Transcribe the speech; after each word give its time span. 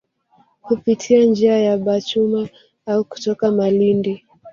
Kupitia 0.63 1.25
njia 1.25 1.57
ya 1.59 1.77
Bachuma 1.77 2.49
au 2.85 3.03
kutoka 3.05 3.51
Malindi 3.51 4.25